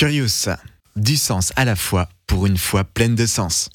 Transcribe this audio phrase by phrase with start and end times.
[0.00, 0.48] Curious,
[0.96, 3.68] du sens à la fois pour une foi pleine de sens.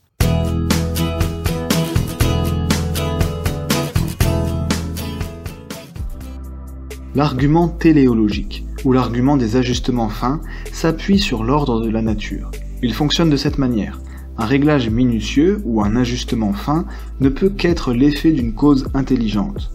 [7.14, 10.42] L'argument téléologique, ou l'argument des ajustements fins,
[10.74, 12.50] s'appuie sur l'ordre de la nature.
[12.82, 14.02] Il fonctionne de cette manière.
[14.40, 16.88] Un réglage minutieux ou un ajustement fin
[17.20, 19.70] ne peut qu'être l'effet d'une cause intelligente.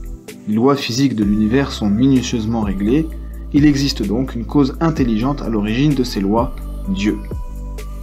[0.49, 3.07] Les lois physiques de l'univers sont minutieusement réglées,
[3.53, 6.55] il existe donc une cause intelligente à l'origine de ces lois,
[6.89, 7.19] Dieu.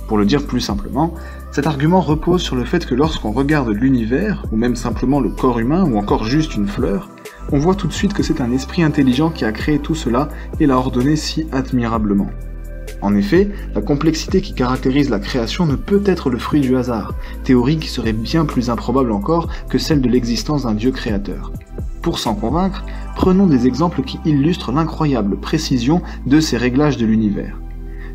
[0.08, 1.14] Pour le dire plus simplement,
[1.52, 5.60] cet argument repose sur le fait que lorsqu'on regarde l'univers, ou même simplement le corps
[5.60, 7.10] humain, ou encore juste une fleur,
[7.52, 10.30] on voit tout de suite que c'est un esprit intelligent qui a créé tout cela
[10.60, 12.30] et l'a ordonné si admirablement.
[13.02, 17.14] En effet, la complexité qui caractérise la création ne peut être le fruit du hasard,
[17.44, 21.52] théorie qui serait bien plus improbable encore que celle de l'existence d'un Dieu créateur.
[22.08, 22.86] Pour s'en convaincre,
[23.18, 27.60] prenons des exemples qui illustrent l'incroyable précision de ces réglages de l'univers.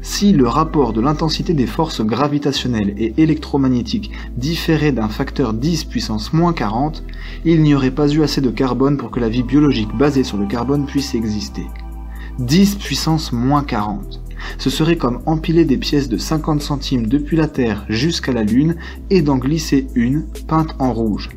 [0.01, 6.33] Si le rapport de l'intensité des forces gravitationnelles et électromagnétiques différait d'un facteur 10 puissance
[6.33, 7.05] moins 40,
[7.45, 10.39] il n'y aurait pas eu assez de carbone pour que la vie biologique basée sur
[10.39, 11.67] le carbone puisse exister.
[12.39, 14.23] 10 puissance moins 40.
[14.57, 18.77] Ce serait comme empiler des pièces de 50 centimes depuis la Terre jusqu'à la Lune
[19.11, 21.29] et d'en glisser une, peinte en rouge.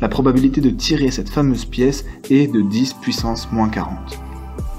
[0.00, 4.18] La probabilité de tirer cette fameuse pièce est de 10 puissance moins 40.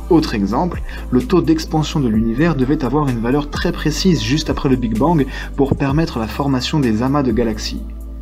[0.09, 4.69] Autre exemple, le taux d'expansion de l'univers devait avoir une valeur très précise juste après
[4.69, 5.25] le Big Bang
[5.57, 7.81] pour permettre la formation des amas de galaxies.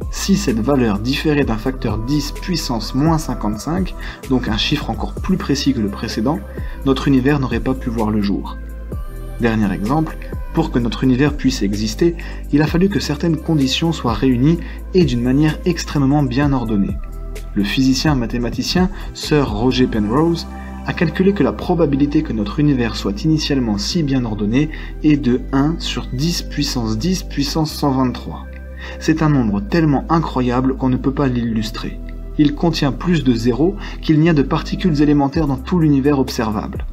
[0.09, 3.93] Si cette valeur différait d'un facteur 10 puissance moins 55,
[4.29, 6.39] donc un chiffre encore plus précis que le précédent,
[6.85, 8.57] notre univers n'aurait pas pu voir le jour.
[9.39, 10.17] Dernier exemple,
[10.53, 12.15] pour que notre univers puisse exister,
[12.53, 14.59] il a fallu que certaines conditions soient réunies
[14.93, 16.95] et d'une manière extrêmement bien ordonnée.
[17.53, 20.47] Le physicien mathématicien Sir Roger Penrose
[20.87, 24.69] a calculé que la probabilité que notre univers soit initialement si bien ordonné
[25.03, 28.45] est de 1 sur 10 puissance 10 puissance 123.
[28.99, 31.99] C'est un nombre tellement incroyable qu'on ne peut pas l'illustrer.
[32.37, 36.85] Il contient plus de zéros qu'il n'y a de particules élémentaires dans tout l'univers observable.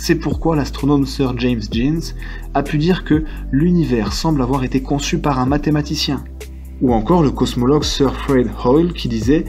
[0.00, 2.14] C'est pourquoi l'astronome Sir James Jeans
[2.54, 6.22] a pu dire que l'univers semble avoir été conçu par un mathématicien,
[6.80, 9.44] ou encore le cosmologue Sir Fred Hoyle qui disait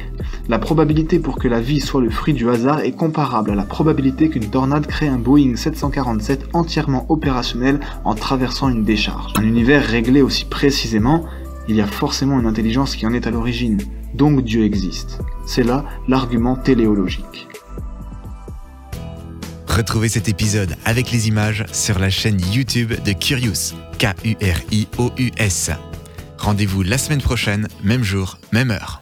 [0.50, 3.64] La probabilité pour que la vie soit le fruit du hasard est comparable à la
[3.64, 9.34] probabilité qu'une tornade crée un Boeing 747 entièrement opérationnel en traversant une décharge.
[9.38, 11.26] Un univers réglé aussi précisément,
[11.68, 13.78] il y a forcément une intelligence qui en est à l'origine,
[14.16, 15.20] donc Dieu existe.
[15.46, 17.48] C'est là l'argument téléologique.
[19.70, 25.72] Retrouvez cet épisode avec les images sur la chaîne YouTube de Curious, K-U-R-I-O-U-S.
[26.40, 28.98] Rendez-vous la semaine prochaine, même jour, même heure.